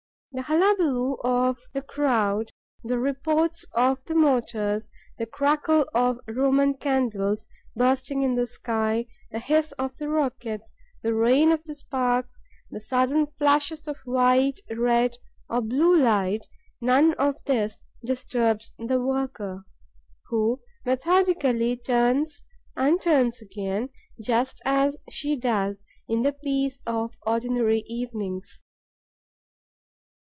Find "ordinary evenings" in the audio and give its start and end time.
27.25-28.63